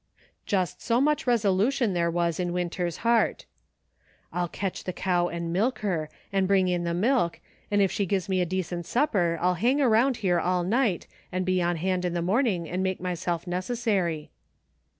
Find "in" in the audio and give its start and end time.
2.39-2.53, 6.67-6.85, 12.03-12.15